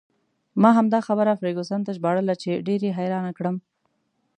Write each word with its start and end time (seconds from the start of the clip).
ما 0.61 0.69
همدا 0.77 0.99
خبره 1.07 1.39
فرګوسن 1.39 1.79
ته 1.85 1.91
ژباړله 1.97 2.35
چې 2.41 2.61
ډېر 2.67 2.79
یې 2.87 2.95
حیرانه 2.99 3.31
کړه. 3.37 3.51